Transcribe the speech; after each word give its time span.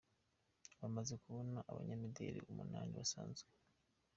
Bamaze 0.79 1.13
kubona 1.23 1.59
abanyamideli 1.71 2.39
umunani 2.51 2.91
basanzwe. 2.99 3.49